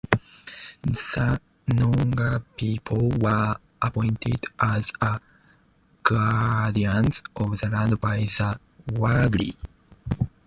The 0.81 1.39
Noongar 1.69 2.43
people 2.57 3.09
were 3.19 3.55
appointed 3.83 4.45
as 4.59 4.87
the 4.99 5.21
guardians 6.01 7.21
of 7.35 7.59
the 7.59 7.69
land 7.69 8.01
by 8.01 8.21
the 8.21 8.59
Wagyl. 8.93 9.53